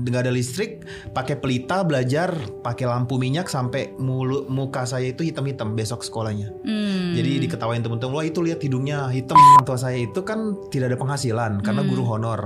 [0.00, 0.82] nggak ada listrik,
[1.12, 2.32] pakai pelita belajar,
[2.64, 6.50] pakai lampu minyak sampai mulu muka saya itu hitam-hitam besok sekolahnya.
[6.64, 7.12] Hmm.
[7.12, 11.60] Jadi diketawain teman-teman wah itu lihat hidungnya hitam tua saya itu kan tidak ada penghasilan
[11.60, 12.12] karena guru hmm.
[12.16, 12.40] honor.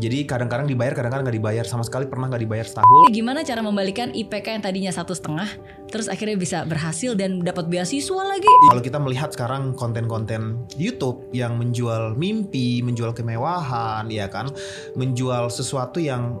[0.00, 3.12] Jadi kadang-kadang dibayar, kadang-kadang nggak dibayar sama sekali pernah nggak dibayar setahun.
[3.12, 5.48] Eh, gimana cara membalikan IPK yang tadinya satu setengah,
[5.92, 8.48] terus akhirnya bisa berhasil dan dapat beasiswa lagi?
[8.72, 14.48] Kalau kita melihat sekarang konten-konten YouTube yang menjual mimpi, menjual kemewahan, ya kan,
[14.96, 16.38] menjual sesuatu yang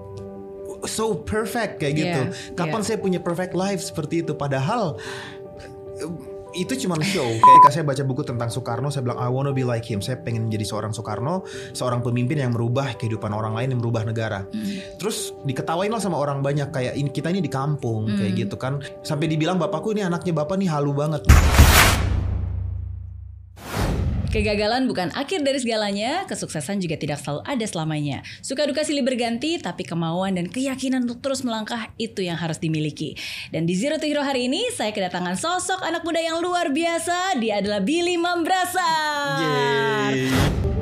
[0.88, 2.20] so perfect kayak iya, gitu.
[2.30, 2.56] Iya.
[2.56, 2.86] Kapan yeah.
[2.86, 4.32] saya punya perfect life seperti itu?
[4.34, 4.96] Padahal
[6.00, 6.10] eh,
[6.56, 7.26] itu cuma show.
[7.26, 10.00] Ketika saya baca buku tentang Soekarno, saya bilang I wanna be like him.
[10.00, 11.44] Saya pengen menjadi seorang Soekarno,
[11.76, 14.48] seorang pemimpin yang merubah kehidupan orang lain, yang merubah negara.
[14.50, 14.96] Mm.
[14.96, 18.16] Terus diketawain lah sama orang banyak kayak ini kita ini di kampung mm.
[18.16, 18.40] kayak hmm.
[18.48, 18.80] gitu kan.
[19.04, 21.28] Sampai dibilang bapakku ini anaknya bapak nih halu banget.
[24.26, 28.18] Kegagalan bukan akhir dari segalanya, kesuksesan juga tidak selalu ada selamanya.
[28.42, 33.14] Suka duka silih berganti, tapi kemauan dan keyakinan untuk terus melangkah itu yang harus dimiliki.
[33.54, 37.38] Dan di Zero to Hero hari ini, saya kedatangan sosok anak muda yang luar biasa.
[37.38, 39.40] Dia adalah Billy Mambrasar.
[39.40, 40.75] Yeay.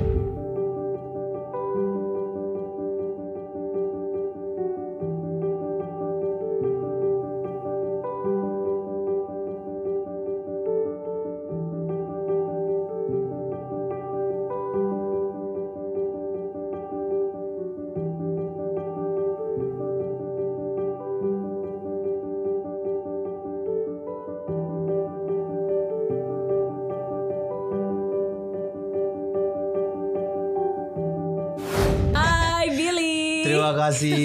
[33.84, 34.24] kasih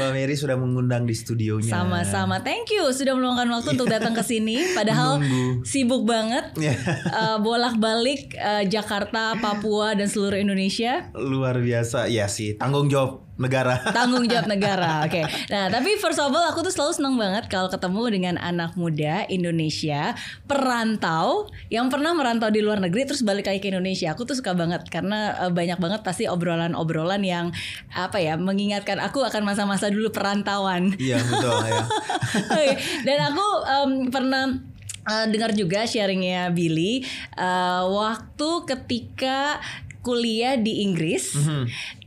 [0.00, 1.68] Mbak Mary sudah mengundang di studionya.
[1.68, 2.40] Sama-sama.
[2.40, 4.00] Thank you sudah meluangkan waktu untuk iya.
[4.00, 5.66] datang ke sini padahal Nunggu.
[5.68, 6.54] sibuk banget.
[6.56, 6.78] Yeah.
[7.12, 11.12] uh, bolak-balik uh, Jakarta, Papua dan seluruh Indonesia.
[11.12, 12.08] Luar biasa.
[12.08, 15.24] Ya sih, tanggung jawab negara tanggung jawab negara oke okay.
[15.50, 19.26] nah tapi first of all aku tuh selalu seneng banget kalau ketemu dengan anak muda
[19.26, 20.14] Indonesia
[20.46, 24.54] perantau yang pernah merantau di luar negeri terus balik lagi ke Indonesia aku tuh suka
[24.54, 27.50] banget karena eh, banyak banget pasti obrolan-obrolan yang
[27.90, 31.84] apa ya mengingatkan aku akan masa-masa dulu perantauan iya betul ya
[32.54, 32.78] okay.
[33.02, 34.74] dan aku um, pernah
[35.04, 37.04] Uh, dengar juga sharingnya Billy
[37.36, 39.60] uh, waktu ketika
[40.04, 41.32] kuliah di Inggris.
[41.32, 41.62] Mm -hmm.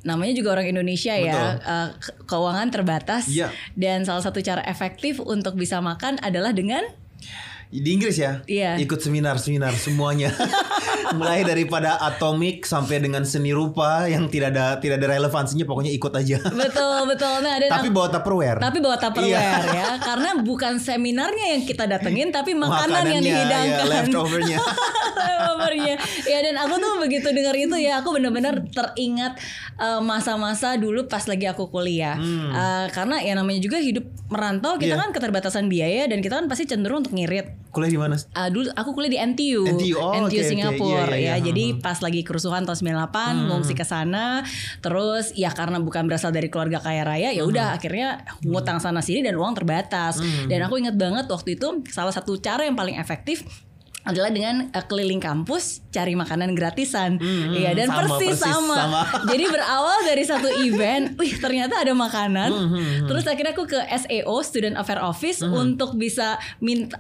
[0.05, 1.51] Namanya juga orang Indonesia ya, Betul.
[1.65, 1.77] ya.
[2.29, 3.49] Keuangan terbatas yeah.
[3.73, 6.85] dan salah satu cara efektif untuk bisa makan adalah dengan
[7.67, 8.39] di Inggris ya?
[8.47, 8.79] Yeah.
[8.79, 10.31] Ikut seminar-seminar semuanya.
[11.15, 16.13] mulai daripada atomik sampai dengan seni rupa yang tidak ada tidak ada relevansinya pokoknya ikut
[16.13, 16.37] aja.
[16.43, 17.35] Betul betul.
[17.43, 18.59] Nah ada tapi bawa tupperware.
[18.59, 19.73] Tapi bawa tupperware iya.
[19.73, 19.87] ya.
[20.01, 23.85] Karena bukan seminarnya yang kita datengin tapi makanan yang iya, dihidangkan.
[23.85, 24.57] ya, leftovernya.
[25.27, 25.95] Leftovernya.
[26.29, 29.37] Ya dan aku tuh begitu dengar itu ya aku benar-benar teringat
[29.79, 32.17] eh, masa-masa uh, dulu pas lagi aku kuliah.
[32.17, 32.51] Hmm.
[32.53, 35.01] uh, karena ya namanya juga hidup merantau kita yeah.
[35.01, 38.15] kan keterbatasan biaya dan kita kan pasti cenderung untuk ngirit kuliah di mana?
[38.15, 41.25] Uh, dulu aku kuliah di NTU, NTU, oh, NTU okay, Singapura okay.
[41.25, 41.35] Yeah, ya.
[41.35, 41.37] yeah.
[41.43, 41.79] Jadi hmm.
[41.83, 43.45] pas lagi kerusuhan tahun 98 hmm.
[43.51, 44.41] ngungsi ke sana,
[44.79, 47.77] terus ya karena bukan berasal dari keluarga kaya raya, ya udah hmm.
[47.77, 48.07] akhirnya
[48.41, 50.19] ngutang sana sini dan uang terbatas.
[50.19, 50.49] Hmm.
[50.49, 53.45] Dan aku ingat banget waktu itu salah satu cara yang paling efektif
[54.07, 58.77] adalah dengan uh, keliling kampus cari makanan gratisan, hmm, ya dan sama, persis, persis sama.
[58.77, 59.01] sama.
[59.33, 62.49] Jadi berawal dari satu event, wih ternyata ada makanan.
[62.53, 63.07] Hmm, hmm, hmm.
[63.09, 65.51] Terus akhirnya aku ke SEO Student Affair Office hmm.
[65.51, 66.99] untuk bisa minta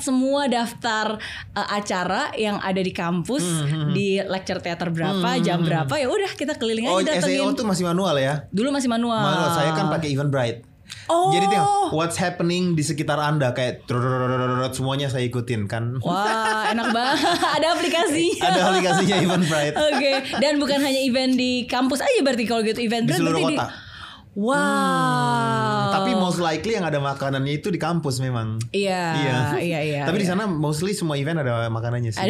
[0.00, 1.18] semua daftar
[1.52, 3.92] uh, acara yang ada di kampus hmm, hmm, hmm.
[3.92, 7.42] di lecture theater berapa, hmm, jam hmm, berapa ya udah kita keliling oh, aja datengin.
[7.42, 8.46] SEO tuh masih manual ya?
[8.54, 9.20] Dulu masih manual.
[9.20, 10.75] Manual saya kan pakai Eventbrite.
[11.06, 11.30] Oh.
[11.30, 11.88] Jadi tengok oh.
[11.94, 13.86] what's happening di sekitar Anda kayak
[14.74, 16.02] semuanya saya ikutin kan.
[16.02, 17.18] Wah, enak banget.
[17.62, 18.42] Ada aplikasinya.
[18.42, 19.76] Ada aplikasinya Eventbrite.
[19.78, 20.14] Oke, okay.
[20.42, 23.66] dan bukan hanya event di kampus aja berarti kalau gitu event di seluruh kota.
[23.70, 23.84] Di...
[24.36, 24.52] Wow.
[24.52, 28.60] Hmm, tapi most likely yang ada makanannya itu di kampus memang.
[28.68, 29.56] Iya.
[29.56, 30.02] Iya, iya.
[30.04, 32.20] Tapi di sana mostly semua event ada makanannya sih.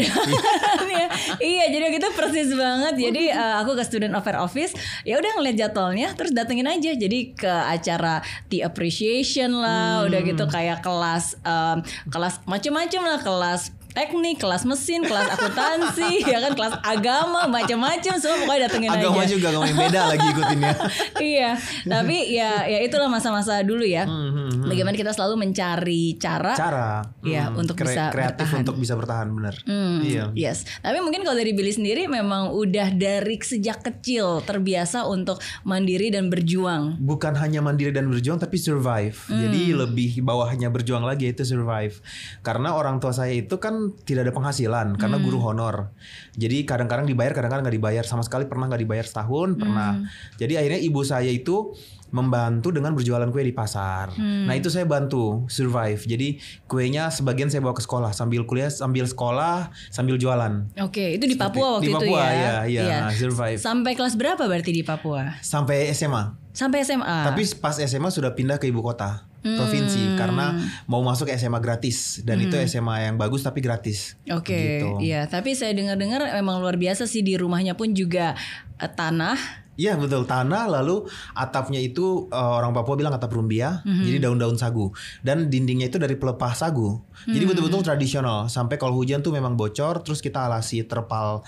[0.97, 1.09] Iya,
[1.41, 2.95] iya, jadi kita persis banget.
[2.97, 4.73] Jadi eh, aku ke student affair office,
[5.05, 6.93] ya udah ngeliat jadwalnya, terus datengin aja.
[6.97, 13.73] Jadi ke acara tea appreciation lah, udah gitu kayak kelas em, kelas macem-macem lah, kelas
[13.97, 19.31] teknik, kelas mesin, kelas akuntansi, ya kan kelas agama, macam-macam semua pokoknya datengin Agama aja.
[19.31, 20.75] juga agama yang beda lagi ikutinnya.
[21.33, 21.51] iya,
[21.83, 24.05] tapi ya ya itulah masa-masa dulu ya.
[24.05, 26.91] Hmm, Bagaimana kita selalu mencari cara, Cara.
[27.23, 28.61] Iya, Hmm, untuk bisa kreatif bertahan.
[28.61, 29.55] untuk bisa bertahan benar.
[29.63, 30.25] Hmm, Iya.
[30.35, 30.67] Yes.
[30.77, 36.29] Tapi mungkin kalau dari Billy sendiri memang udah dari sejak kecil terbiasa untuk mandiri dan
[36.29, 36.99] berjuang.
[36.99, 39.17] bukan hanya mandiri dan berjuang tapi survive.
[39.27, 41.97] Jadi lebih bawahnya berjuang lagi itu survive.
[42.43, 45.95] Karena orang tua saya itu kan tidak ada penghasilan karena guru honor.
[46.35, 50.03] Jadi kadang-kadang dibayar, kadang-kadang nggak dibayar sama sekali pernah nggak dibayar setahun, pernah.
[50.41, 51.77] Jadi akhirnya ibu saya itu
[52.15, 54.15] membantu dengan berjualan kue di pasar.
[54.15, 54.47] Hmm.
[54.47, 55.99] Nah itu saya bantu survive.
[56.07, 56.39] Jadi
[56.71, 60.71] kuenya sebagian saya bawa ke sekolah sambil kuliah, sambil sekolah, sambil jualan.
[60.87, 62.55] Oke, itu di Papua waktu di itu Papua, ya.
[62.65, 63.59] ya, ya, survive.
[63.59, 65.35] Sampai kelas berapa berarti di Papua?
[65.43, 66.39] Sampai SMA.
[66.55, 67.19] Sampai SMA.
[67.27, 70.17] Tapi pas SMA sudah pindah ke ibu kota provinsi Hmm.
[70.17, 70.47] karena
[70.85, 74.19] mau masuk SMA gratis dan itu SMA yang bagus tapi gratis.
[74.27, 74.89] Oke, Gitu.
[75.01, 75.25] iya.
[75.25, 78.35] Tapi saya dengar-dengar memang luar biasa sih di rumahnya pun juga
[78.77, 79.65] eh, tanah.
[79.75, 84.89] Iya betul tanah lalu atapnya itu eh, orang Papua bilang atap rumbia jadi daun-daun sagu
[85.21, 90.01] dan dindingnya itu dari pelepah sagu jadi betul-betul tradisional sampai kalau hujan tuh memang bocor
[90.01, 91.45] terus kita alasi terpal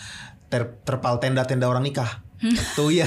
[0.47, 2.21] ter- terpal tenda-tenda orang nikah
[2.75, 3.07] tuh ya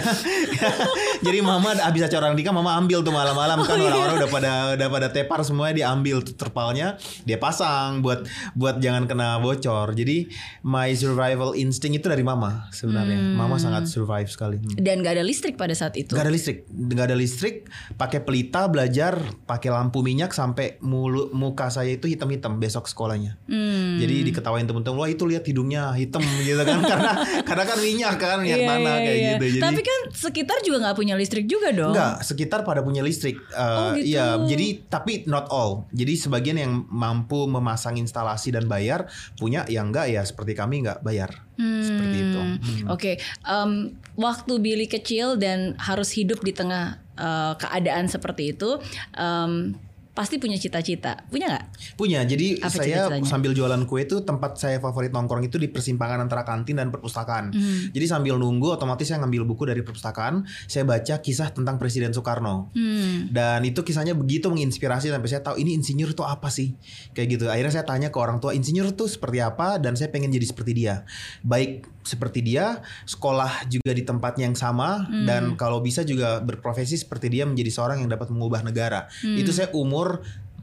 [1.25, 4.87] jadi mama habis acara orang nikah mama ambil tuh malam-malam kan orang-orang udah pada udah
[4.87, 6.95] pada tepar semuanya diambil tuh terpalnya
[7.27, 8.23] dia pasang buat
[8.55, 10.31] buat jangan kena bocor jadi
[10.63, 14.77] my survival instinct itu dari mama sebenarnya mama sangat survive sekali Hmm.
[14.77, 16.13] Dan gak ada listrik pada saat itu.
[16.13, 17.67] Gak ada listrik, gak ada listrik.
[17.97, 19.17] Pakai pelita belajar,
[19.49, 23.41] pakai lampu minyak sampai mulu, muka saya itu hitam-hitam besok sekolahnya.
[23.49, 23.97] Hmm.
[23.97, 27.11] Jadi diketawain temen-temen, wah itu lihat hidungnya hitam gitu kan, karena
[27.43, 29.37] karena kan minyak kan, minyak Iya, tanah iya, kayak iya.
[29.37, 29.45] gitu.
[29.45, 31.93] Jadi Tapi kan sekitar juga nggak punya listrik juga dong.
[31.93, 33.37] Enggak, sekitar pada punya listrik.
[33.37, 34.17] Eh, Oh, gitu.
[34.17, 35.85] Iya, jadi tapi not all.
[35.93, 39.05] Jadi sebagian yang mampu memasang instalasi dan bayar
[39.37, 41.29] punya, yang enggak ya seperti kami enggak bayar.
[41.61, 42.39] Seperti itu.
[42.41, 42.87] Hmm, Hmm.
[42.89, 43.71] Oke, em,
[44.17, 48.81] waktu Billy kecil dan harus hidup di tengah eh, keadaan seperti itu,
[49.13, 49.77] em,
[50.21, 51.25] pasti punya cita-cita.
[51.33, 51.65] Punya nggak?
[51.97, 52.21] Punya.
[52.21, 53.25] Jadi Apa saya cita-citanya?
[53.25, 57.49] sambil jualan kue itu tempat saya favorit nongkrong itu di persimpangan antara kantin dan perpustakaan.
[57.49, 57.89] Hmm.
[57.89, 62.69] Jadi sambil nunggu otomatis saya ngambil buku dari perpustakaan, saya baca kisah tentang Presiden Soekarno.
[62.77, 63.33] Hmm.
[63.33, 66.77] Dan itu kisahnya begitu menginspirasi sampai saya tahu ini insinyur itu apa sih?
[67.17, 67.45] Kayak gitu.
[67.49, 70.77] Akhirnya saya tanya ke orang tua, insinyur itu seperti apa dan saya pengen jadi seperti
[70.77, 71.01] dia.
[71.41, 75.25] Baik seperti dia, sekolah juga di tempatnya yang sama Hmm.
[75.29, 79.05] dan kalau bisa juga berprofesi seperti dia menjadi seorang yang dapat mengubah negara.
[79.21, 79.37] Hmm.
[79.37, 80.10] Itu saya umur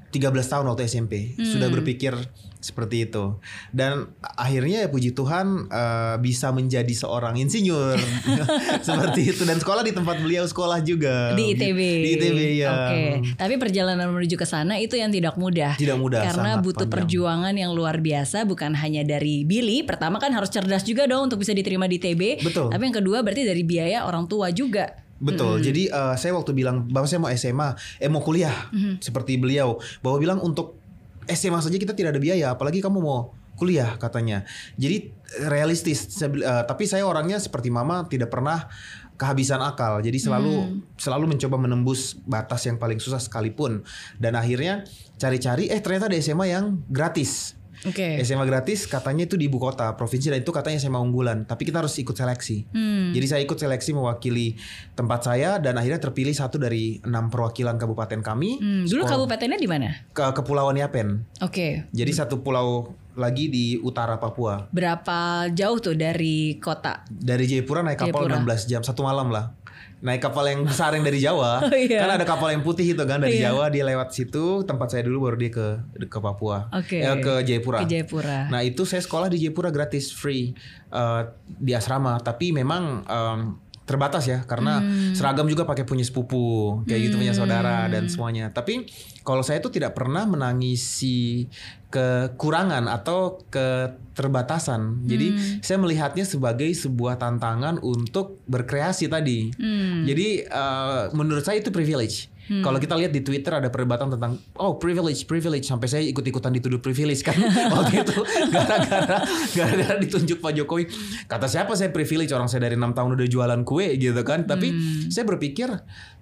[0.08, 2.16] 13 tahun waktu SMP sudah berpikir
[2.58, 3.38] seperti itu
[3.70, 7.94] dan akhirnya ya puji Tuhan eh, bisa menjadi seorang insinyur
[8.88, 11.78] seperti itu dan sekolah di tempat beliau sekolah juga Di ITB.
[11.78, 13.04] di ITB ya Oke,
[13.36, 15.76] tapi perjalanan menuju ke sana itu yang tidak mudah.
[15.76, 16.94] Tidak mudah, Karena butuh panjang.
[17.04, 19.86] perjuangan yang luar biasa bukan hanya dari Billy.
[19.86, 22.42] Pertama kan harus cerdas juga dong untuk bisa diterima di ITB.
[22.42, 22.72] Betul.
[22.72, 25.07] Tapi yang kedua berarti dari biaya orang tua juga.
[25.18, 25.58] Betul.
[25.60, 28.54] Jadi eh, saya waktu bilang bapak saya mau SMA, eh mau kuliah
[29.02, 29.78] seperti beliau.
[30.00, 30.78] Bapak bilang untuk
[31.26, 34.46] SMA saja kita tidak ada biaya, apalagi kamu mau kuliah katanya.
[34.78, 35.10] Jadi
[35.50, 36.06] realistis.
[36.14, 38.70] Saya bil- eh, tapi saya orangnya seperti mama tidak pernah
[39.18, 39.98] kehabisan akal.
[39.98, 43.82] Jadi selalu selalu mencoba menembus batas yang paling susah sekalipun.
[44.14, 44.86] Dan akhirnya
[45.18, 47.57] cari-cari, eh ternyata ada SMA yang gratis.
[47.84, 48.18] Oke.
[48.20, 51.78] SMA gratis katanya itu di ibu kota provinsi dan itu katanya SMA unggulan tapi kita
[51.78, 53.10] harus ikut seleksi Hmm.
[53.10, 54.58] jadi saya ikut seleksi mewakili
[54.92, 59.56] tempat saya dan akhirnya terpilih satu dari enam perwakilan kabupaten kami Hmm, dulu Sekolah- kabupatennya
[59.56, 59.88] di mana?
[60.08, 61.86] ke Kepulauan Yapen Oke.
[61.88, 67.02] jadi satu pulau lagi di utara Papua Berapa jauh tuh dari kota?
[67.08, 68.46] dari Jayapura naik kapal Jayapura.
[68.46, 69.57] 16 jam satu malam lah
[69.98, 71.98] naik kapal yang besar yang dari Jawa Oh, iya.
[71.98, 73.50] kan ada kapal yang putih itu kan dari Iya.
[73.50, 75.66] Jawa dia lewat situ tempat saya dulu baru dia ke
[76.04, 76.98] ke Papua Oke.
[76.98, 78.46] Eh, ke Jayapura Ke Jayapura.
[78.46, 80.54] Nah itu saya sekolah di Jayapura gratis free
[80.88, 83.40] eh, di asrama, tapi memang em,
[83.88, 85.16] terbatas ya karena Hmm.
[85.16, 88.52] seragam juga pakai punya sepupu kayak gitu punya saudara dan semuanya.
[88.52, 88.84] Tapi
[89.24, 91.48] kalau saya tuh tidak pernah menangisi
[91.88, 95.08] kekurangan atau keterbatasan.
[95.08, 95.58] Jadi Hmm.
[95.64, 99.48] saya melihatnya sebagai sebuah tantangan untuk berkreasi tadi.
[99.56, 100.04] Hmm.
[100.04, 102.28] Jadi eh, menurut saya itu privilege.
[102.48, 106.80] Kalau kita lihat di Twitter ada perdebatan tentang oh privilege, privilege sampai saya ikut-ikutan dituduh
[106.80, 107.36] privilege kan
[107.76, 108.16] waktu itu
[108.48, 109.18] gara-gara
[109.52, 110.84] gara-gara ditunjuk Pak Jokowi.
[111.28, 114.48] Kata siapa saya privilege orang saya dari enam tahun udah jualan kue gitu kan.
[114.48, 114.72] Tapi
[115.12, 115.68] saya berpikir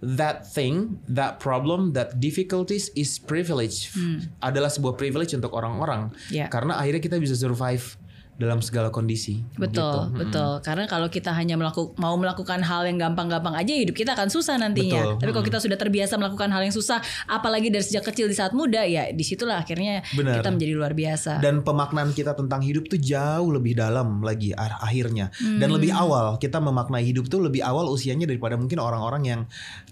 [0.03, 3.95] that thing, that problem, that difficulties is privilege.
[4.43, 6.11] Adalah sebuah privilege untuk orang-orang.
[6.35, 6.51] Ya.
[6.51, 7.97] Karena akhirnya kita bisa survive
[8.37, 9.41] dalam segala kondisi.
[9.57, 10.21] Betul, Gitu.
[10.21, 10.61] betul.
[10.61, 14.61] Karena kalau kita hanya melaku, mau melakukan hal yang gampang-gampang aja, hidup kita akan susah
[14.61, 15.17] nantinya.
[15.17, 15.21] Betul.
[15.25, 18.53] Tapi kalau kita sudah terbiasa melakukan hal yang susah, apalagi dari sejak kecil di saat
[18.53, 20.45] muda, ya di situlah akhirnya Benar.
[20.45, 21.41] kita menjadi luar biasa.
[21.41, 25.33] Dan pemaknaan kita tentang hidup tuh jauh lebih dalam lagi akhirnya.
[25.41, 25.77] Dan Hmm.
[25.81, 29.41] lebih awal kita memaknai hidup tuh lebih awal usianya daripada mungkin orang-orang yang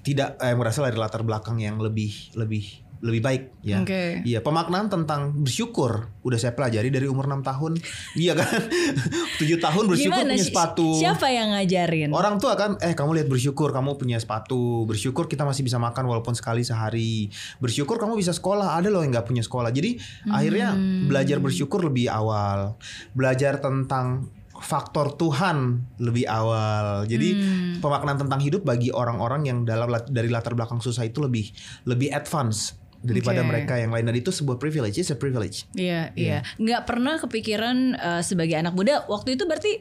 [0.04, 3.84] tidak eh, yang berasal dari latar belakang yang lebih lebih lebih baik ya.
[3.84, 4.24] Oke.
[4.24, 7.76] Iya, pemaknaan tentang bersyukur udah saya pelajari dari umur 6 tahun.
[8.16, 8.48] Iya kan?
[9.40, 10.88] 7 tahun bersyukur punya Si- sepatu.
[10.96, 12.08] Siapa yang ngajarin?
[12.10, 16.08] Orang tua kan, eh kamu lihat bersyukur kamu punya sepatu, bersyukur kita masih bisa makan
[16.08, 17.28] walaupun sekali sehari,
[17.60, 19.68] bersyukur kamu bisa sekolah, ada loh yang nggak punya sekolah.
[19.68, 21.04] Jadi akhirnya Hmm.
[21.04, 22.80] belajar bersyukur lebih awal,
[23.12, 27.04] belajar tentang faktor Tuhan lebih awal.
[27.04, 27.74] Jadi Hmm.
[27.82, 31.50] pemaknaan tentang hidup bagi orang-orang yang dalam dari latar belakang susah itu lebih
[31.84, 33.48] lebih advance daripada Oke.
[33.52, 35.68] mereka yang lain dan itu sebuah privilege, it's a privilege.
[35.76, 36.40] Iya, iya.
[36.56, 39.78] Nggak pernah kepikiran eh, sebagai anak muda waktu itu berarti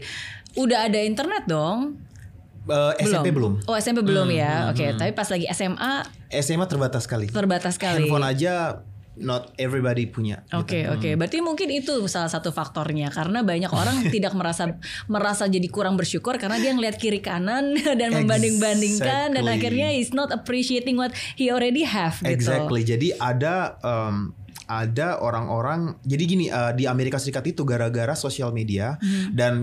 [0.59, 1.97] udah ada internet dong?
[2.63, 3.63] Eh, SMP belum.
[3.67, 4.71] Oh SMP belum ya.
[4.71, 5.93] Oke, tapi pas lagi SMA
[6.43, 7.27] SMA terbatas sekali.
[7.31, 8.07] terbatas sekali.
[8.07, 10.41] Handphone aja not everybody punya.
[10.49, 10.65] gitu.
[10.65, 15.65] Oke oke, berarti mungkin itu salah satu faktornya karena banyak orang tidak merasa merasa jadi
[15.69, 21.13] kurang bersyukur karena dia ngeliat kiri kanan dan membanding-bandingkan dan akhirnya is not appreciating what
[21.37, 22.29] he already have gitu.
[22.33, 22.81] Exactly.
[22.81, 25.99] Jadi ada um, ada orang-orang.
[26.01, 29.35] Jadi gini uh, di Amerika Serikat itu gara-gara sosial media Hmm.
[29.35, 29.53] dan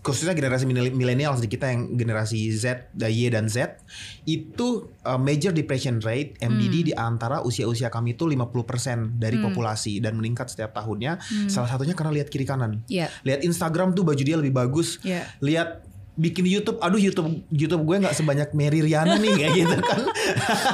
[0.00, 3.76] khususnya generasi milenial di kita yang generasi Z, Y dan Z
[4.24, 6.86] itu uh, major depression rate MDD Hmm.
[6.86, 11.20] di antara usia-usia kami itu 50% dari populasi dan meningkat setiap tahunnya.
[11.50, 12.80] Salah satunya karena lihat kiri kanan.
[12.80, 12.88] Hmm.
[12.88, 13.12] Iya.
[13.26, 14.96] Lihat Instagram tuh baju dia lebih bagus.
[15.04, 15.28] Iya.
[15.44, 20.00] Lihat bikin YouTube, aduh YouTube YouTube gue nggak sebanyak Mary Riana nih kayak gitu kan.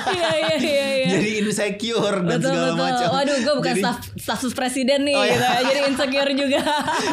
[0.06, 1.08] Iya iya iya iya.
[1.08, 3.08] Jadi insecure dan betul segala macam.
[3.10, 5.34] Waduh, gue bukan Jadi- staff status presiden nih, Oh, iya.
[5.34, 5.46] gitu.
[5.66, 6.60] jadi insecure juga.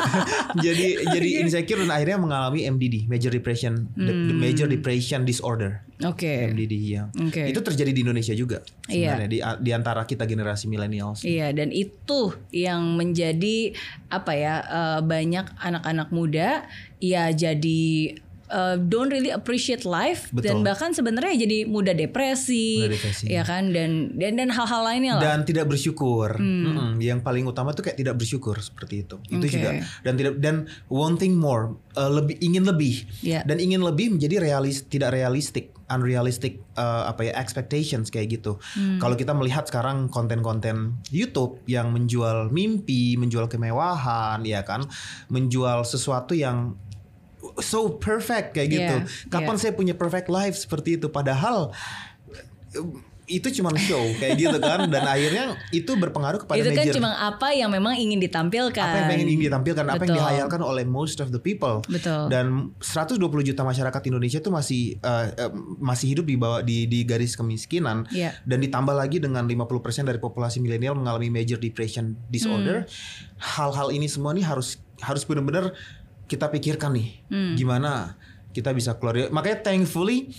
[0.66, 4.28] jadi jadi insecure dan akhirnya mengalami MDD, major depression, the- Hmm.
[4.30, 5.82] the major depression disorder.
[6.02, 6.52] Oke.
[6.52, 7.08] MDD ya.
[7.16, 7.48] Oke.
[7.48, 9.16] Itu terjadi di Indonesia juga Iya.
[9.16, 11.24] sebenarnya di di antara kita generasi millennials.
[11.24, 13.72] Iya dan itu yang menjadi
[14.10, 16.68] apa ya eh, banyak anak-anak muda
[17.04, 18.16] ya jadi
[18.48, 20.72] eh, don't really appreciate life dan Betul.
[20.72, 23.26] bahkan sebenarnya jadi mudah depresi, Mudah depresi.
[23.28, 25.24] ya kan dan dan dan hal-hal lainnya lah.
[25.36, 26.40] dan tidak bersyukur.
[26.40, 27.02] Mm-mm.
[27.04, 29.20] Yang paling utama tuh kayak tidak bersyukur seperti itu.
[29.28, 30.56] Itu juga dan tidak dan
[30.88, 33.04] wanting more, uh, lebih ingin lebih.
[33.20, 33.44] Iya.
[33.44, 38.62] Dan ingin lebih menjadi realis tidak realistik, unrealistic uh, apa ya expectations kayak gitu.
[38.78, 39.02] Hmm.
[39.02, 44.86] Kalau kita melihat sekarang konten-konten YouTube yang menjual mimpi, menjual kemewahan, ya kan,
[45.34, 46.78] menjual sesuatu yang
[47.60, 48.96] so perfect kayak gitu.
[49.28, 49.62] Kapan iya.
[49.62, 51.08] saya punya perfect life seperti itu?
[51.12, 51.72] Padahal
[53.24, 57.12] itu cuma show kayak gitu kan dan akhirnya itu berpengaruh kepada itu kan major cuma
[57.16, 58.84] apa yang memang ingin ditampilkan.
[58.84, 60.18] apa yang pengen ingin ditampilkan apa yang Betul.
[60.20, 62.28] dihayalkan oleh most of the people Betul.
[62.28, 67.08] dan 120 juta masyarakat Indonesia itu masih eh, eh, masih hidup di bawah di di
[67.08, 68.36] garis kemiskinan Iya.
[68.44, 73.40] dan ditambah lagi dengan 50% dari populasi milenial mengalami major depression disorder Hmm.
[73.40, 75.72] hal-hal ini semua nih harus harus benar-benar
[76.26, 77.54] kita pikirkan nih Hmm.
[77.54, 78.16] gimana
[78.52, 80.30] kita bisa keluar makanya thankfully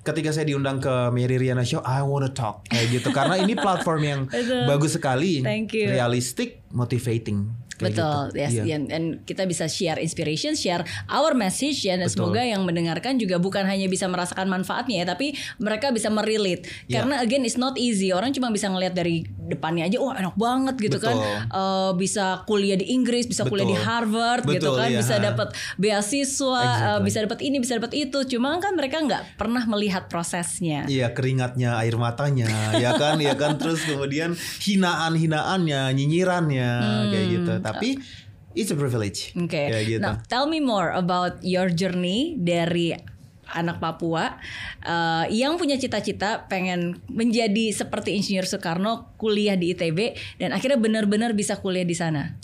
[0.00, 4.00] ketika saya diundang ke Mary Riana Show I wanna talk kayak gitu karena ini platform
[4.00, 4.20] yang
[4.70, 5.88] bagus sekali Thank you.
[5.88, 8.38] realistic motivating kayak Betul, gitu.
[8.38, 8.62] yes, Iya.
[8.70, 12.30] dan, dan kita bisa share inspiration, share our message ya, dan Betul.
[12.30, 16.66] semoga yang mendengarkan juga bukan hanya bisa merasakan manfaatnya ya, tapi mereka bisa merelate.
[16.86, 17.02] Iya.
[17.02, 18.14] Karena again it's not easy.
[18.14, 21.14] Orang cuma bisa ngelihat dari depannya aja, wah enak banget gitu kan.
[21.14, 21.38] Betul.
[21.50, 23.86] Eh, bisa kuliah di Inggris, bisa kuliah di Betul.
[23.86, 24.98] Harvard gitu Betul, kan, iya.
[25.02, 27.04] bisa dapat beasiswa, eh, Exactly.
[27.04, 28.18] bisa dapat ini, bisa dapat itu.
[28.36, 30.86] Cuma kan mereka nggak pernah melihat prosesnya.
[30.86, 33.58] Iya keringatnya, air matanya, ya kan, ya kan.
[33.58, 36.70] Terus kemudian hinaan-hinaannya, nyinyirannya,
[37.10, 37.52] kayak gitu.
[37.64, 37.96] Tapi
[38.52, 39.32] it's a privilege.
[39.34, 39.72] Oke.
[39.72, 40.00] Kayak gitu.
[40.04, 42.92] Nah, tell me more about your journey dari
[43.54, 44.40] anak Papua
[44.82, 51.36] eh, yang punya cita-cita pengen menjadi seperti Insinyur Soekarno, kuliah di ITB dan akhirnya benar-benar
[51.36, 52.36] bisa kuliah di sana.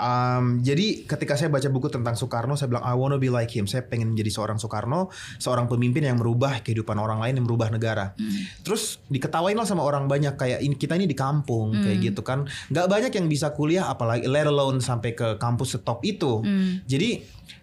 [0.00, 3.68] Um, jadi ketika saya baca buku tentang Soekarno, saya bilang I wanna be like him.
[3.68, 8.16] Saya pengen menjadi seorang Soekarno, seorang pemimpin yang merubah kehidupan orang lain, yang merubah negara.
[8.64, 12.48] Terus diketawain lah sama orang banyak kayak ini kita ini di kampung kayak gitu kan.
[12.72, 16.40] Gak banyak yang bisa kuliah, apalagi let alone sampai ke kampus setop itu.
[16.88, 17.20] Jadi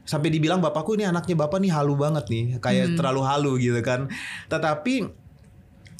[0.08, 4.08] sampai dibilang bapakku ini anaknya bapak nih halu banget nih, kayak terlalu halu gitu kan.
[4.46, 5.26] Tetapi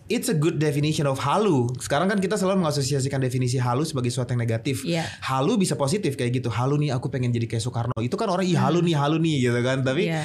[0.08, 1.68] It's a good definition of halu.
[1.78, 4.88] Sekarang kan kita selalu mengasosiasikan definisi halu sebagai sesuatu yang negatif.
[4.88, 5.04] Iya.
[5.20, 6.48] Halu bisa positif kayak gitu.
[6.48, 7.96] Halu nih aku pengen jadi kayak Soekarno.
[8.00, 9.84] Itu kan orang ih halu nih, halu nih gitu kan.
[9.84, 10.24] Tapi Iya.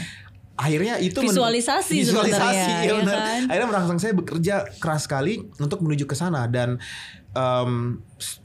[0.53, 3.17] akhirnya itu men- Visualisasi visualisasi ya ya benar.
[3.17, 3.41] kan?
[3.51, 6.77] Akhirnya merangsang saya bekerja keras sekali untuk menuju ke sana dan
[8.21, 8.42] s-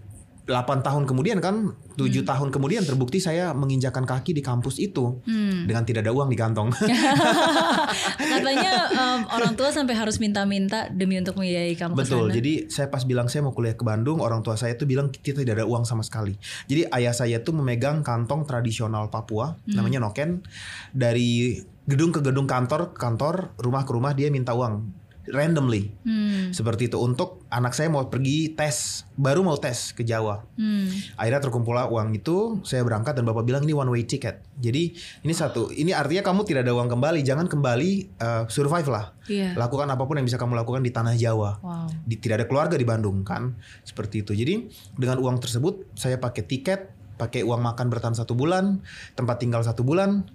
[0.47, 2.23] 8 tahun kemudian kan 7 Hmm.
[2.23, 5.67] tahun kemudian terbukti saya menginjakan kaki di kampus itu Hmm.
[5.67, 6.71] dengan tidak ada uang di kantong.
[8.31, 12.31] Katanya em, orang tua sampai harus minta-minta demi untuk membiayai kamu Betul.
[12.31, 12.35] sana.
[12.35, 15.43] Jadi saya pas bilang saya mau kuliah ke Bandung, orang tua saya tuh bilang kita
[15.43, 16.39] tidak ada uang sama sekali.
[16.65, 19.75] Jadi ayah saya tuh memegang kantong tradisional Papua, Hmm.
[19.75, 20.43] namanya noken.
[20.91, 25.91] Dari gedung ke gedung kantor, kantor, rumah ke rumah dia minta uang randomly.
[26.07, 26.49] Hmm.
[26.55, 30.43] Seperti itu untuk anak saya mau pergi tes, baru mau tes ke Jawa.
[30.55, 30.87] Hmm.
[31.19, 34.43] Akhirnya terkumpul uang itu, saya berangkat dan bapak bilang ini one way ticket.
[34.57, 39.15] Jadi ini satu, ini artinya kamu tidak ada uang kembali, jangan kembali uh, survive lah.
[39.27, 39.53] Iya.
[39.59, 41.59] Lakukan apa pun yang bisa kamu lakukan di tanah Jawa.
[41.59, 41.87] Wow.
[42.07, 44.31] Di, tidak ada keluarga di Bandung kan, seperti itu.
[44.33, 48.85] Jadi dengan uang tersebut saya pakai tiket, pakai uang makan bertahan satu bulan,
[49.17, 50.29] tempat tinggal satu bulan,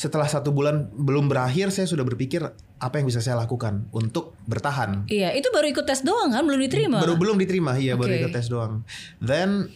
[0.00, 2.40] setelah satu bulan belum berakhir saya sudah berpikir
[2.80, 5.04] apa yang bisa saya lakukan untuk bertahan.
[5.12, 7.04] Iya, itu baru ikut tes doang kan, belum diterima.
[7.04, 8.20] Baru belum diterima, iya baru Oke.
[8.24, 8.80] ikut tes doang.
[9.20, 9.68] Then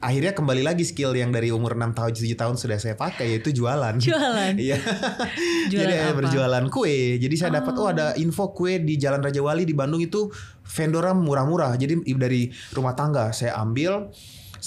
[0.00, 3.52] akhirnya kembali lagi skill yang dari umur 6 tahun 7 tahun sudah saya pakai yaitu
[3.52, 4.00] jualan.
[4.00, 4.56] Jualan.
[4.64, 4.80] Iya.
[5.68, 6.16] Jualan Jadi eh, apa?
[6.24, 7.20] berjualan kue.
[7.20, 10.32] Jadi saya dapat oh ada info kue di Jalan Raja Wali di Bandung itu
[10.64, 11.76] vendornya murah-murah.
[11.76, 14.08] Jadi dari rumah tangga saya ambil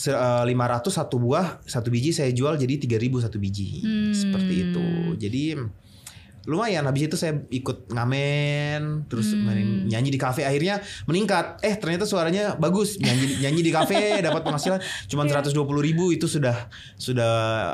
[0.08, 0.48] 500
[0.88, 3.84] satu buah, satu biji saya jual jadi 3000 satu biji.
[3.84, 4.14] Hmm.
[4.16, 4.88] Seperti itu.
[5.20, 5.44] Jadi
[6.50, 9.46] lumayan habis itu saya ikut ngamen terus Hmm.
[9.46, 14.42] main- nyanyi di kafe akhirnya meningkat eh ternyata suaranya bagus nyanyi nyanyi di kafe dapat
[14.42, 15.46] penghasilan cuma Iya.
[15.46, 15.54] 120
[15.84, 16.66] ribu itu sudah
[16.96, 17.34] sudah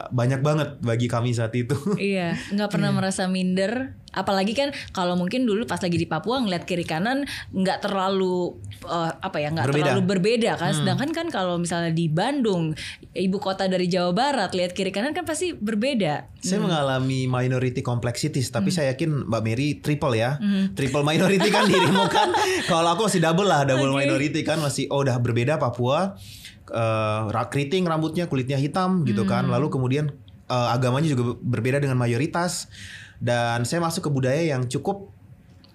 [0.10, 2.98] banyak banget bagi kami saat itu Iya, nggak pernah Hmm.
[2.98, 3.96] merasa minder.
[4.12, 9.12] Apalagi kan kalau mungkin dulu pas lagi di Papua ngeliat kiri kanan nggak terlalu eh,
[9.13, 9.65] apa ya nggak.
[9.65, 9.75] Hmm.
[9.75, 10.72] terlalu berbeda kan.
[10.74, 12.72] Sedangkan kan kalau misalnya di Bandung
[13.12, 16.32] ibu kota dari Jawa Barat lihat kiri kanan kan pasti berbeda.
[16.38, 18.77] Saya mengalami minority complexities, tapi Hmm.
[18.77, 20.38] saya yakin Mbak Mary triple ya,
[20.74, 22.29] triple minority kan dirimu kan.
[22.65, 24.03] Kalau aku masih double lah, double Oke.
[24.03, 26.19] minority kan masih oh udah berbeda Papua,
[26.67, 29.48] eh, ra- keriting rambutnya, kulitnya hitam gitu kan.
[29.48, 29.55] Hmm.
[29.55, 30.05] Lalu kemudian
[30.45, 32.67] eh, agamanya juga berbeda dengan mayoritas.
[33.15, 35.14] Dan saya masuk ke budaya yang cukup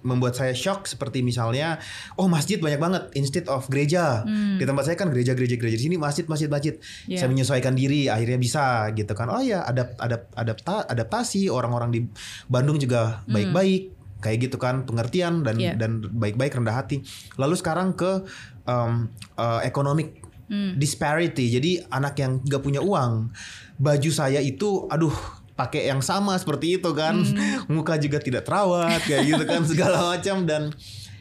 [0.00, 1.76] membuat saya shock seperti misalnya
[2.16, 4.25] oh masjid banyak banget instead of gereja.
[4.57, 6.75] Di tempat saya kan gereja gereja gereja di sini masjid masjid masjid.
[7.04, 7.25] Iya.
[7.25, 9.28] saya menyesuaikan diri akhirnya bisa gitu kan.
[9.28, 12.00] Oh ya adapt adapt adapta, adaptasi orang-orang di
[12.49, 15.73] Bandung juga baik-baik kayak gitu kan pengertian dan Iya.
[15.80, 17.00] dan baik-baik rendah hati.
[17.40, 18.25] Lalu sekarang ke
[18.69, 19.09] um,
[19.40, 21.47] uh, economic disparity.
[21.47, 23.30] Jadi anak yang gak punya uang
[23.78, 25.14] baju saya itu aduh
[25.61, 27.21] pakai yang sama seperti itu kan.
[27.69, 30.49] Muka juga tidak terawat kayak gitu kan segala macam.
[30.49, 30.73] Dan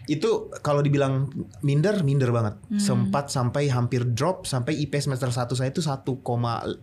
[0.08, 0.30] itu
[0.64, 1.28] kalau dibilang
[1.60, 2.56] minder minder banget.
[2.76, 6.82] Sempat sampai hampir drop sampai IP semester 1 saya itu 1,1,5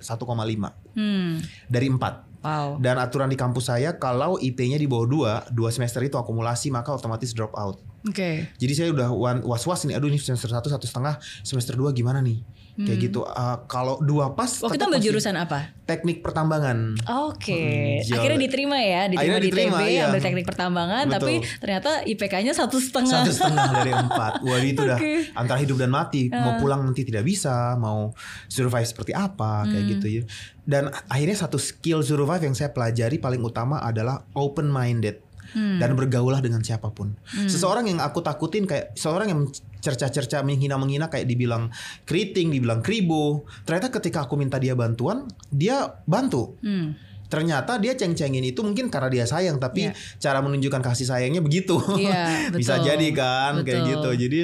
[0.95, 1.41] Hmm.
[1.67, 2.79] dari 4 Wow.
[2.79, 5.03] dan aturan di kampus saya kalau IP-nya di bawah
[5.51, 8.53] 2 dua semester itu akumulasi maka otomatis drop out Oke.
[8.55, 9.09] jadi saya udah
[9.43, 12.45] was-was nih aduh ini semester 1 satu setengah semester 2 gimana nih
[12.76, 15.73] kayak gitu Uh, kalau dua pas Waktu itu ambil jurusan apa?
[15.83, 16.92] teknik pertambangan
[17.25, 20.03] Oke, Hmm, jual- akhirnya diterima ya, diterima Akhirnya di diterima, TB, iya.
[20.05, 21.14] ambil teknik pertambangan, Betul.
[21.16, 23.23] tapi ternyata IPK-nya satu setengah.
[23.23, 24.33] satu setengah dari empat.
[24.40, 25.14] Wah itu udah Oke.
[25.33, 26.29] antara hidup dan mati.
[26.29, 28.12] Mau pulang nanti tidak bisa, mau
[28.47, 29.92] survive seperti apa kayak Hmm.
[29.94, 30.23] gitu ya.
[30.61, 35.23] Dan akhirnya satu skill survive yang saya pelajari paling utama adalah open minded.
[35.57, 35.81] Hmm.
[35.81, 37.16] Dan bergaulah dengan siapa pun.
[37.25, 39.40] Seseorang yang aku takutin kayak seorang yang
[39.81, 41.73] cerca-cerca menghina-menghina kayak dibilang
[42.05, 43.49] keriting, dibilang kribo.
[43.64, 46.61] Ternyata ketika aku minta dia bantuan, dia bantu.
[46.61, 46.92] Hmm.
[47.33, 49.97] Ternyata dia ceng-cengin itu mungkin karena dia sayang, tapi Iya.
[50.21, 51.81] cara menunjukkan kasih sayangnya begitu.
[51.97, 53.90] Iya, Bisa jadi kan kayak Betul.
[53.97, 54.11] gitu.
[54.29, 54.38] Jadi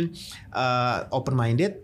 [1.13, 1.79] open minded,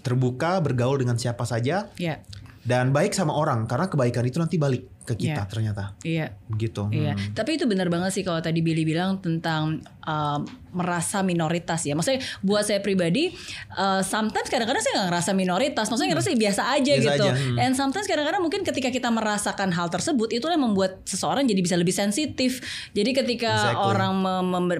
[0.00, 2.20] terbuka, bergaul dengan siapa saja Iya,
[2.64, 5.50] dan baik sama orang karena kebaikan itu nanti balik ke kita Iya.
[5.52, 5.84] ternyata.
[6.00, 6.26] iya.
[6.48, 6.88] Begitu.
[6.88, 7.36] Iya, Hmm.
[7.36, 10.40] tapi itu benar banget sih kalau tadi Billy bilang tentang um,
[10.74, 11.94] merasa minoritas ya.
[11.94, 13.30] Maksudnya buat saya pribadi,
[13.72, 15.86] uh, sometimes kadang-kadang saya nggak ngerasa minoritas.
[15.86, 17.24] Maksudnya ngerasa biasa aja Biasa gitu.
[17.24, 17.62] aja, hmm.
[17.62, 21.76] And sometimes kadang-kadang mungkin ketika kita merasakan hal tersebut, itu yang membuat seseorang jadi bisa
[21.78, 22.58] lebih sensitif.
[22.90, 23.86] Jadi ketika Exactly.
[23.86, 24.12] orang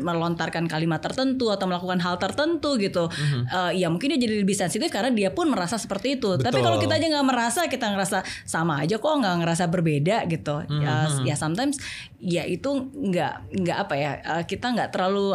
[0.02, 3.06] melontarkan kalimat tertentu atau melakukan hal tertentu gitu,
[3.52, 6.34] uh, ya mungkin dia jadi lebih sensitif karena dia pun merasa seperti itu.
[6.36, 6.64] Tapi Betul.
[6.64, 10.62] kalau kita aja nggak merasa, kita ngerasa sama aja kok nggak ngerasa berbeda gitu.
[10.80, 11.26] Ya, Hmm.
[11.26, 11.76] ya sometimes
[12.22, 15.34] ya itu nggak nggak apa ya uh, kita nggak terlalu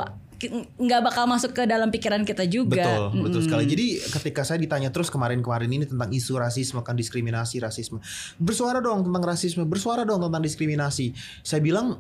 [0.80, 2.80] nggak bakal masuk ke dalam pikiran kita juga.
[2.80, 3.48] Betul, betul Mm-mm.
[3.52, 3.64] sekali.
[3.68, 8.00] Jadi ketika saya ditanya terus kemarin-kemarin ini tentang isu rasisme kan diskriminasi, rasisme.
[8.40, 11.12] Bersuara dong tentang rasisme, bersuara dong tentang diskriminasi.
[11.44, 12.00] Saya bilang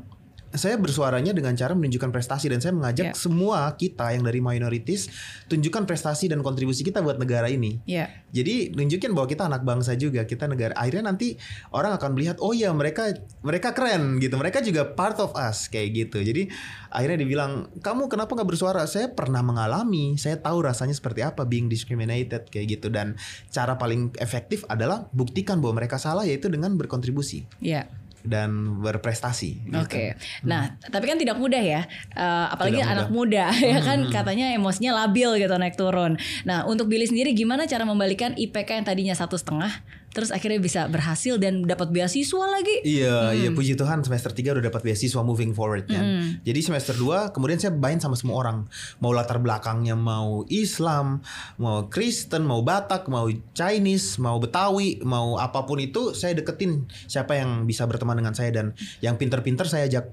[0.50, 3.14] saya bersuaranya dengan cara menunjukkan prestasi dan saya mengajak Ya.
[3.14, 5.08] semua kita yang dari minorities
[5.46, 7.78] tunjukkan prestasi dan kontribusi kita buat negara ini.
[7.86, 10.78] Ya, Jadi nunjukin bahwa kita anak bangsa juga, kita negara.
[10.78, 11.38] Akhirnya nanti
[11.74, 13.10] orang akan melihat, oh ya mereka
[13.42, 16.22] mereka keren gitu, mereka juga part of us kayak gitu.
[16.22, 16.50] Jadi
[16.94, 18.86] akhirnya dibilang, kamu kenapa nggak bersuara?
[18.86, 22.94] Saya pernah mengalami, saya tahu rasanya seperti apa being discriminated kayak gitu.
[22.94, 23.18] Dan
[23.50, 27.90] cara paling efektif adalah buktikan bahwa mereka salah yaitu dengan berkontribusi ya.
[28.24, 29.70] Dan berprestasi.
[29.70, 29.80] gitu.
[29.80, 30.16] Oke.
[30.44, 31.82] Nah, tapi kan tidak mudah ya.
[32.16, 32.98] Eh, apalagi Tidak mudah.
[33.00, 36.20] anak muda ya kan katanya emosinya labil gitu naik turun.
[36.44, 39.72] Nah, untuk Billy sendiri gimana cara membalikan IPK yang tadinya satu setengah
[40.10, 42.82] terus akhirnya bisa berhasil dan dapat beasiswa lagi?
[42.82, 46.38] Iya, iya puji Tuhan semester 3 udah dapat beasiswa moving forward kan.
[46.42, 48.58] Jadi semester 2 kemudian saya main sama semua orang.
[49.00, 51.22] Mau latar belakangnya mau Islam,
[51.62, 57.38] mau Kristen, mau Batak, mau Chinese, mau Betawi, mau apa pun itu saya deketin siapa
[57.38, 58.74] yang bisa berteman dengan saya dan
[59.06, 60.10] yang pinter-pinter saya ajak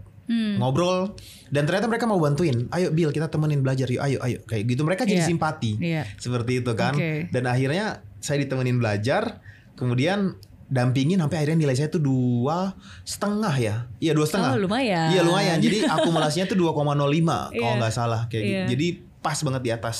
[0.58, 1.14] ngobrol
[1.54, 2.66] dan ternyata mereka mau bantuin.
[2.74, 4.02] Ayo Bill kita temenin belajar yuk.
[4.02, 4.82] Ayo ayo kayak gitu.
[4.82, 5.28] Mereka jadi Iya.
[5.30, 5.78] simpati.
[5.78, 6.02] Iya.
[6.18, 6.98] Seperti itu kan.
[6.98, 7.30] Oke.
[7.30, 9.38] Dan akhirnya saya ditemenin belajar,
[9.76, 10.34] kemudian
[10.66, 15.14] dampingin sampai akhirnya nilai saya tuh dua setengah ya iya dua setengah Oh, lumayan.
[15.14, 17.78] iya lumayan jadi akumulasinya tuh 2,05 kalau Iya.
[17.78, 18.66] nggak salah kayak gitu Iya.
[18.66, 18.86] jadi
[19.20, 19.98] pas banget di atas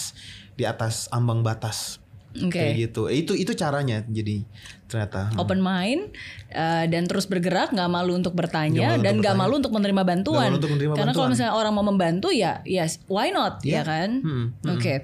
[0.53, 2.03] di atas ambang batas
[2.37, 2.53] Oke.
[2.53, 4.43] kayak gitu itu itu caranya jadi
[4.87, 5.41] ternyata Hmm.
[5.41, 6.13] Open mind
[6.51, 10.03] uh, dan terus bergerak, nggak malu untuk bertanya Nggak malu dan nggak malu untuk menerima
[10.05, 10.47] bantuan.
[10.47, 13.83] Malu untuk menerima Karena kalau misalnya orang mau membantu ya, yes, why not, Iya.
[13.83, 14.11] ya kan?
[14.23, 14.71] Hmm, hmm.
[14.73, 14.95] Oke.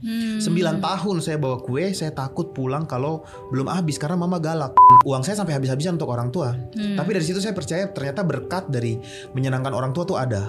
[0.00, 0.40] Hmm.
[0.40, 4.72] Sembilan tahun saya bawa kue, saya takut pulang kalau belum habis karena mama galak.
[5.04, 6.56] Uang saya sampai habis-habisan untuk orang tua.
[6.56, 6.96] Hmm.
[6.96, 8.96] Tapi dari situ saya percaya ternyata berkat dari
[9.36, 10.48] menyenangkan orang tua tuh ada.